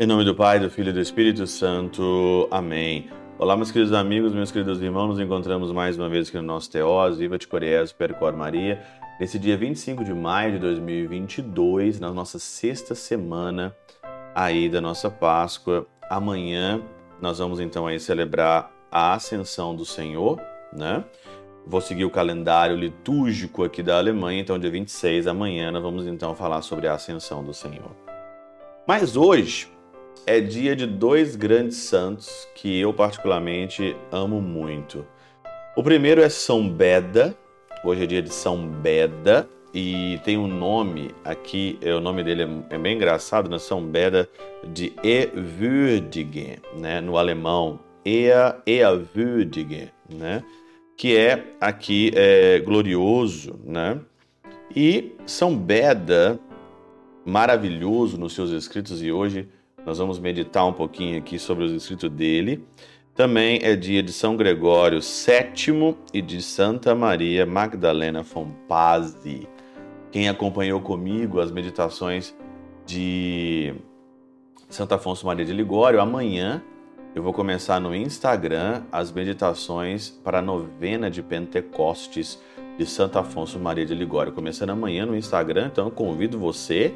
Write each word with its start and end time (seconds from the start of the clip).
Em 0.00 0.06
nome 0.06 0.24
do 0.24 0.32
Pai, 0.32 0.60
do 0.60 0.70
Filho 0.70 0.90
e 0.90 0.92
do 0.92 1.00
Espírito 1.00 1.44
Santo. 1.46 2.46
Amém. 2.52 3.10
Olá, 3.36 3.56
meus 3.56 3.72
queridos 3.72 3.92
amigos, 3.92 4.32
meus 4.32 4.52
queridos 4.52 4.80
irmãos, 4.80 5.08
nos 5.08 5.18
encontramos 5.18 5.72
mais 5.72 5.98
uma 5.98 6.08
vez 6.08 6.28
aqui 6.28 6.36
no 6.36 6.44
nosso 6.44 6.70
Teós, 6.70 7.18
Viva 7.18 7.36
de 7.36 7.48
Coriés, 7.48 7.90
Percor 7.90 8.32
Maria, 8.36 8.80
nesse 9.18 9.40
dia 9.40 9.56
25 9.56 10.04
de 10.04 10.14
maio 10.14 10.52
de 10.52 10.60
2022, 10.60 11.98
na 11.98 12.12
nossa 12.12 12.38
sexta 12.38 12.94
semana 12.94 13.76
aí 14.36 14.68
da 14.68 14.80
nossa 14.80 15.10
Páscoa. 15.10 15.84
Amanhã 16.08 16.80
nós 17.20 17.40
vamos 17.40 17.58
então 17.58 17.88
aí 17.88 17.98
celebrar 17.98 18.70
a 18.92 19.14
Ascensão 19.14 19.74
do 19.74 19.84
Senhor, 19.84 20.40
né? 20.72 21.04
Vou 21.68 21.82
seguir 21.82 22.06
o 22.06 22.10
calendário 22.10 22.74
litúrgico 22.74 23.62
aqui 23.62 23.82
da 23.82 23.98
Alemanha, 23.98 24.40
então 24.40 24.58
dia 24.58 24.70
26, 24.70 25.26
amanhã 25.26 25.70
nós 25.70 25.82
vamos 25.82 26.06
então 26.06 26.34
falar 26.34 26.62
sobre 26.62 26.88
a 26.88 26.94
Ascensão 26.94 27.44
do 27.44 27.52
Senhor. 27.52 27.94
Mas 28.86 29.18
hoje 29.18 29.68
é 30.26 30.40
dia 30.40 30.74
de 30.74 30.86
dois 30.86 31.36
grandes 31.36 31.76
santos 31.76 32.48
que 32.54 32.80
eu 32.80 32.90
particularmente 32.94 33.94
amo 34.10 34.40
muito. 34.40 35.04
O 35.76 35.82
primeiro 35.82 36.22
é 36.22 36.30
São 36.30 36.66
Beda, 36.66 37.36
hoje 37.84 38.04
é 38.04 38.06
dia 38.06 38.22
de 38.22 38.32
São 38.32 38.66
Beda, 38.66 39.46
e 39.74 40.18
tem 40.24 40.38
um 40.38 40.48
nome 40.48 41.14
aqui, 41.22 41.78
é, 41.82 41.94
o 41.94 42.00
nome 42.00 42.24
dele 42.24 42.44
é, 42.44 42.76
é 42.76 42.78
bem 42.78 42.96
engraçado, 42.96 43.50
né? 43.50 43.58
São 43.58 43.82
Beda 43.82 44.26
de 44.64 44.94
Ehrwürdige, 45.04 46.60
né? 46.80 47.02
No 47.02 47.18
alemão, 47.18 47.78
Ehrwürdige, 48.06 49.90
né? 50.08 50.42
Que 50.98 51.16
é 51.16 51.54
aqui 51.60 52.10
é, 52.16 52.58
glorioso, 52.58 53.54
né? 53.64 54.00
E 54.74 55.12
São 55.24 55.56
Beda, 55.56 56.40
maravilhoso 57.24 58.18
nos 58.18 58.34
seus 58.34 58.50
escritos, 58.50 59.00
e 59.00 59.12
hoje 59.12 59.48
nós 59.86 59.98
vamos 59.98 60.18
meditar 60.18 60.66
um 60.66 60.72
pouquinho 60.72 61.16
aqui 61.16 61.38
sobre 61.38 61.62
os 61.62 61.72
escritos 61.72 62.10
dele. 62.10 62.64
Também 63.14 63.60
é 63.62 63.76
dia 63.76 64.02
de 64.02 64.12
São 64.12 64.36
Gregório 64.36 64.98
VII 64.98 65.96
e 66.12 66.20
de 66.20 66.42
Santa 66.42 66.96
Maria 66.96 67.46
Magdalena 67.46 68.24
von 68.24 68.50
Pazzi. 68.66 69.46
Quem 70.10 70.28
acompanhou 70.28 70.80
comigo 70.80 71.38
as 71.38 71.52
meditações 71.52 72.34
de 72.84 73.72
Santo 74.68 74.96
Afonso 74.96 75.24
Maria 75.24 75.44
de 75.44 75.52
Ligório, 75.52 76.00
amanhã 76.00 76.60
eu 77.18 77.22
vou 77.22 77.32
começar 77.32 77.80
no 77.80 77.92
Instagram 77.92 78.82
as 78.92 79.10
meditações 79.10 80.08
para 80.08 80.38
a 80.38 80.42
novena 80.42 81.10
de 81.10 81.20
Pentecostes 81.20 82.40
de 82.78 82.86
Santo 82.86 83.18
Afonso 83.18 83.58
Maria 83.58 83.84
de 83.84 83.92
Ligório. 83.92 84.30
Começando 84.30 84.70
amanhã 84.70 85.04
no 85.04 85.16
Instagram, 85.16 85.66
então 85.66 85.86
eu 85.86 85.90
convido 85.90 86.38
você 86.38 86.94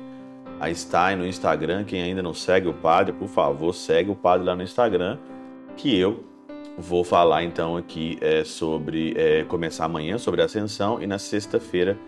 a 0.60 0.70
estar 0.70 1.16
no 1.16 1.26
Instagram. 1.26 1.82
Quem 1.82 2.00
ainda 2.00 2.22
não 2.22 2.32
segue 2.32 2.68
o 2.68 2.72
padre, 2.72 3.12
por 3.12 3.26
favor, 3.26 3.74
segue 3.74 4.12
o 4.12 4.14
padre 4.14 4.46
lá 4.46 4.54
no 4.54 4.62
Instagram, 4.62 5.18
que 5.76 5.98
eu 5.98 6.22
vou 6.78 7.02
falar 7.02 7.42
então 7.42 7.76
aqui 7.76 8.16
é, 8.20 8.44
sobre 8.44 9.14
é, 9.16 9.42
começar 9.42 9.86
amanhã 9.86 10.18
sobre 10.18 10.40
a 10.40 10.44
ascensão 10.44 11.02
e 11.02 11.06
na 11.06 11.18
sexta-feira 11.18 11.98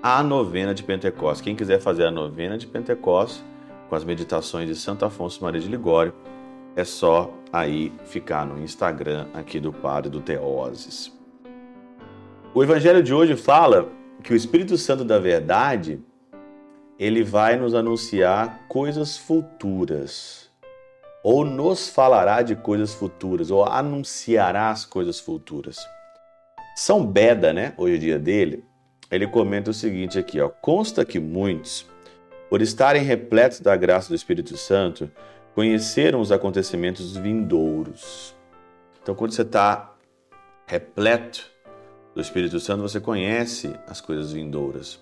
a 0.00 0.22
novena 0.22 0.72
de 0.72 0.84
Pentecostes. 0.84 1.40
Quem 1.40 1.56
quiser 1.56 1.80
fazer 1.80 2.06
a 2.06 2.10
novena 2.12 2.56
de 2.56 2.68
Pentecostes 2.68 3.42
com 3.88 3.96
as 3.96 4.04
meditações 4.04 4.68
de 4.68 4.76
Santo 4.76 5.04
Afonso 5.04 5.42
Maria 5.42 5.60
de 5.60 5.66
Ligório, 5.66 6.14
é 6.76 6.84
só 6.84 7.32
aí 7.54 7.92
ficar 8.06 8.44
no 8.44 8.60
Instagram 8.60 9.28
aqui 9.32 9.60
do 9.60 9.72
Padre 9.72 10.10
do 10.10 10.20
Teoses. 10.20 11.16
O 12.52 12.64
Evangelho 12.64 13.00
de 13.00 13.14
hoje 13.14 13.36
fala 13.36 13.88
que 14.24 14.32
o 14.32 14.36
Espírito 14.36 14.76
Santo 14.76 15.04
da 15.04 15.20
Verdade 15.20 16.00
ele 16.98 17.22
vai 17.22 17.56
nos 17.56 17.72
anunciar 17.72 18.66
coisas 18.68 19.16
futuras, 19.16 20.50
ou 21.22 21.44
nos 21.44 21.88
falará 21.88 22.42
de 22.42 22.56
coisas 22.56 22.92
futuras, 22.92 23.52
ou 23.52 23.64
anunciará 23.64 24.70
as 24.70 24.84
coisas 24.84 25.20
futuras. 25.20 25.78
São 26.74 27.06
Beda, 27.06 27.52
né, 27.52 27.72
hoje 27.76 27.94
é 27.94 27.98
dia 27.98 28.18
dele, 28.18 28.64
ele 29.08 29.28
comenta 29.28 29.70
o 29.70 29.74
seguinte 29.74 30.18
aqui, 30.18 30.40
ó: 30.40 30.48
consta 30.48 31.04
que 31.04 31.20
muitos, 31.20 31.86
por 32.50 32.60
estarem 32.60 33.04
repletos 33.04 33.60
da 33.60 33.76
graça 33.76 34.08
do 34.08 34.16
Espírito 34.16 34.56
Santo, 34.56 35.08
conheceram 35.54 36.20
os 36.20 36.32
acontecimentos 36.32 37.16
vindouros. 37.16 38.34
Então, 39.02 39.14
quando 39.14 39.32
você 39.32 39.42
está 39.42 39.94
repleto 40.66 41.48
do 42.14 42.20
Espírito 42.20 42.58
Santo, 42.58 42.82
você 42.82 43.00
conhece 43.00 43.74
as 43.86 44.00
coisas 44.00 44.32
vindouras. 44.32 45.00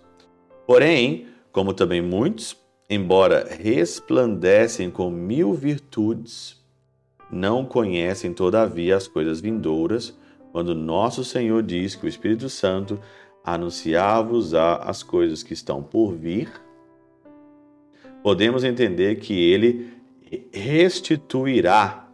Porém, 0.67 1.29
como 1.51 1.73
também 1.73 2.03
muitos, 2.03 2.57
embora 2.89 3.47
resplandecem 3.49 4.91
com 4.91 5.11
mil 5.11 5.55
virtudes, 5.55 6.61
não 7.31 7.65
conhecem 7.65 8.35
todavia 8.35 8.97
as 8.97 9.09
coisas 9.09 9.41
vindouras, 9.41 10.15
quando 10.53 10.75
nosso 10.75 11.25
Senhor 11.25 11.63
diz 11.63 11.95
que 11.95 12.05
o 12.05 12.09
Espírito 12.09 12.51
Santo 12.51 13.01
anunciava-vos 13.43 14.53
as 14.55 15.03
coisas 15.03 15.43
que 15.43 15.55
estão 15.55 15.83
por 15.83 16.13
vir, 16.13 16.53
podemos 18.23 18.63
entender 18.65 19.17
que 19.17 19.33
ele 19.33 19.92
restituirá 20.53 22.09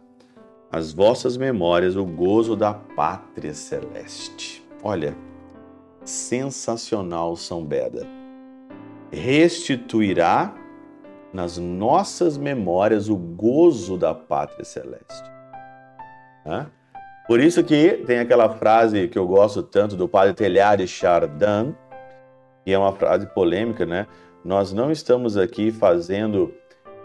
às 0.71 0.93
vossas 0.93 1.37
memórias 1.37 1.95
o 1.95 2.05
gozo 2.05 2.55
da 2.55 2.73
pátria 2.73 3.53
celeste. 3.53 4.65
Olha, 4.83 5.15
sensacional 6.03 7.35
São 7.35 7.63
Beda 7.63 8.05
restituirá 9.11 10.53
nas 11.33 11.57
nossas 11.57 12.37
memórias 12.37 13.09
o 13.09 13.15
gozo 13.15 13.97
da 13.97 14.13
pátria 14.13 14.63
celeste. 14.65 15.29
Por 17.27 17.39
isso 17.39 17.63
que 17.63 18.03
tem 18.07 18.19
aquela 18.19 18.49
frase 18.49 19.07
que 19.07 19.17
eu 19.17 19.27
gosto 19.27 19.61
tanto 19.61 19.95
do 19.95 20.07
padre 20.07 20.33
Telhar 20.33 20.77
de 20.77 20.87
Chardin, 20.87 21.75
que 22.65 22.73
é 22.73 22.77
uma 22.77 22.91
frase 22.91 23.27
polêmica, 23.27 23.85
né? 23.85 24.07
Nós 24.43 24.73
não 24.73 24.91
estamos 24.91 25.37
aqui 25.37 25.71
fazendo 25.71 26.51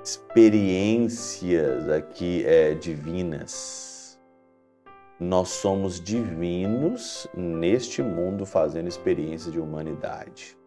experiências 0.04 1.88
aqui 1.88 2.44
é, 2.44 2.75
divinas. 2.75 4.20
Nós 5.19 5.48
somos 5.48 5.98
divinos 5.98 7.26
neste 7.34 8.03
mundo 8.03 8.44
fazendo 8.44 8.87
experiências 8.87 9.50
de 9.50 9.59
humanidade. 9.59 10.59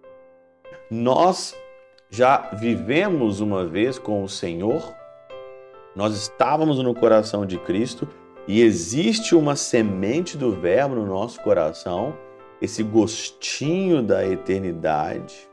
Nós 0.89 1.55
já 2.09 2.49
vivemos 2.53 3.39
uma 3.39 3.63
vez 3.67 3.99
com 3.99 4.23
o 4.23 4.29
Senhor, 4.29 4.95
nós 5.95 6.15
estávamos 6.15 6.81
no 6.81 6.95
coração 6.95 7.45
de 7.45 7.59
Cristo 7.59 8.07
e 8.47 8.61
existe 8.61 9.35
uma 9.35 9.55
semente 9.55 10.35
do 10.35 10.51
Verbo 10.51 10.95
no 10.95 11.05
nosso 11.05 11.39
coração, 11.41 12.17
esse 12.59 12.81
gostinho 12.81 14.01
da 14.01 14.25
eternidade. 14.25 15.46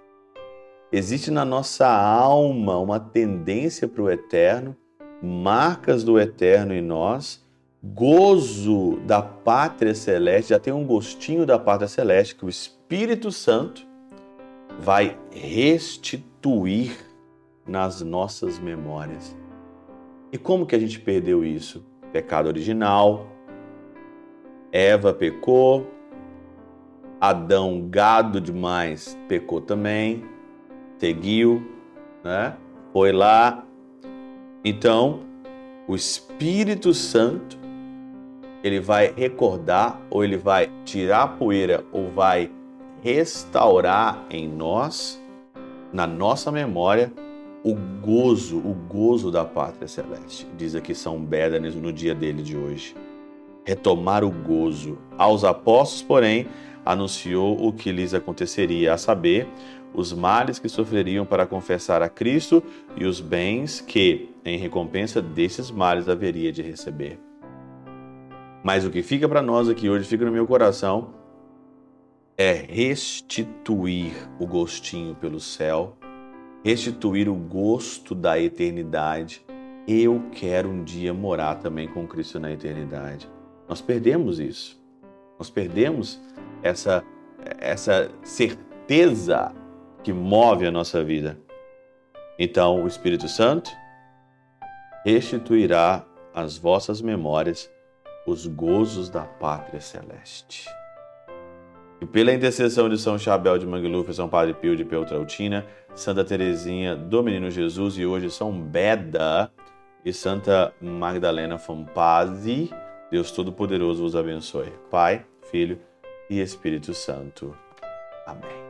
Existe 0.96 1.28
na 1.28 1.44
nossa 1.44 1.88
alma 1.88 2.78
uma 2.78 3.00
tendência 3.00 3.88
para 3.88 4.00
o 4.00 4.08
eterno, 4.08 4.76
marcas 5.20 6.04
do 6.04 6.20
eterno 6.20 6.72
em 6.72 6.80
nós, 6.80 7.44
gozo 7.82 9.00
da 9.04 9.20
pátria 9.20 9.92
celeste, 9.92 10.50
já 10.50 10.58
tem 10.60 10.72
um 10.72 10.86
gostinho 10.86 11.44
da 11.44 11.58
pátria 11.58 11.88
celeste 11.88 12.36
que 12.36 12.44
o 12.44 12.48
Espírito 12.48 13.32
Santo 13.32 13.84
vai 14.78 15.18
restituir 15.32 16.96
nas 17.66 18.00
nossas 18.00 18.60
memórias. 18.60 19.36
E 20.30 20.38
como 20.38 20.64
que 20.64 20.76
a 20.76 20.78
gente 20.78 21.00
perdeu 21.00 21.44
isso? 21.44 21.84
Pecado 22.12 22.46
original, 22.46 23.26
Eva 24.70 25.12
pecou, 25.12 25.90
Adão, 27.20 27.84
gado 27.90 28.40
demais, 28.40 29.18
pecou 29.26 29.60
também, 29.60 30.32
seguiu, 31.04 31.62
né? 32.24 32.56
Foi 32.90 33.12
lá. 33.12 33.62
Então, 34.64 35.20
o 35.86 35.94
Espírito 35.94 36.94
Santo, 36.94 37.58
ele 38.62 38.80
vai 38.80 39.12
recordar, 39.14 40.00
ou 40.08 40.24
ele 40.24 40.38
vai 40.38 40.70
tirar 40.86 41.22
a 41.24 41.28
poeira, 41.28 41.84
ou 41.92 42.10
vai 42.10 42.50
restaurar 43.02 44.24
em 44.30 44.48
nós, 44.48 45.22
na 45.92 46.06
nossa 46.06 46.50
memória, 46.50 47.12
o 47.62 47.74
gozo, 47.74 48.56
o 48.56 48.74
gozo 48.88 49.30
da 49.30 49.44
pátria 49.44 49.86
celeste. 49.86 50.46
Diz 50.56 50.74
aqui 50.74 50.94
São 50.94 51.22
Beda 51.22 51.60
no 51.60 51.92
dia 51.92 52.14
dele 52.14 52.42
de 52.42 52.56
hoje. 52.56 52.96
Retomar 53.66 54.24
o 54.24 54.30
gozo. 54.30 54.96
Aos 55.18 55.44
apóstolos, 55.44 56.02
porém, 56.02 56.46
anunciou 56.84 57.66
o 57.66 57.72
que 57.72 57.92
lhes 57.92 58.14
aconteceria, 58.14 58.94
a 58.94 58.98
saber, 58.98 59.46
os 59.94 60.12
males 60.12 60.58
que 60.58 60.68
sofreriam 60.68 61.24
para 61.24 61.46
confessar 61.46 62.02
a 62.02 62.08
Cristo 62.08 62.62
e 62.96 63.06
os 63.06 63.20
bens 63.20 63.80
que, 63.80 64.30
em 64.44 64.58
recompensa 64.58 65.22
desses 65.22 65.70
males, 65.70 66.08
haveria 66.08 66.52
de 66.52 66.62
receber. 66.62 67.18
Mas 68.62 68.84
o 68.84 68.90
que 68.90 69.02
fica 69.02 69.28
para 69.28 69.40
nós 69.40 69.68
aqui 69.68 69.88
hoje, 69.88 70.08
fica 70.08 70.24
no 70.24 70.32
meu 70.32 70.46
coração, 70.46 71.14
é 72.36 72.52
restituir 72.52 74.12
o 74.40 74.46
gostinho 74.46 75.14
pelo 75.14 75.38
céu, 75.38 75.96
restituir 76.64 77.28
o 77.28 77.34
gosto 77.34 78.14
da 78.14 78.40
eternidade. 78.40 79.44
Eu 79.86 80.24
quero 80.32 80.70
um 80.70 80.82
dia 80.82 81.14
morar 81.14 81.56
também 81.56 81.86
com 81.86 82.06
Cristo 82.06 82.40
na 82.40 82.50
eternidade. 82.50 83.28
Nós 83.68 83.80
perdemos 83.80 84.40
isso. 84.40 84.82
Nós 85.38 85.50
perdemos 85.50 86.20
essa, 86.62 87.04
essa 87.60 88.10
certeza 88.22 89.54
que 90.04 90.12
move 90.12 90.66
a 90.66 90.70
nossa 90.70 91.02
vida. 91.02 91.36
Então, 92.38 92.84
o 92.84 92.86
Espírito 92.86 93.26
Santo 93.26 93.70
restituirá 95.04 96.04
às 96.32 96.56
vossas 96.56 97.00
memórias 97.00 97.70
os 98.26 98.46
gozos 98.46 99.08
da 99.08 99.22
pátria 99.22 99.80
celeste. 99.80 100.68
E 102.00 102.06
pela 102.06 102.32
intercessão 102.32 102.88
de 102.88 102.98
São 102.98 103.18
Chabel 103.18 103.58
de 103.58 103.66
Mangluf, 103.66 104.12
São 104.12 104.28
Padre 104.28 104.54
Pio 104.54 104.76
de 104.76 104.84
Peltrautina, 104.84 105.64
Santa 105.94 106.24
Teresinha 106.24 106.94
do 106.94 107.22
Menino 107.22 107.50
Jesus 107.50 107.96
e 107.96 108.04
hoje 108.04 108.30
São 108.30 108.52
Beda 108.52 109.50
e 110.04 110.12
Santa 110.12 110.72
Magdalena 110.80 111.56
Fompazzi, 111.56 112.70
Deus 113.10 113.30
Todo-Poderoso 113.30 114.02
vos 114.02 114.16
abençoe. 114.16 114.72
Pai, 114.90 115.24
Filho 115.50 115.78
e 116.28 116.40
Espírito 116.40 116.92
Santo. 116.92 117.56
Amém. 118.26 118.63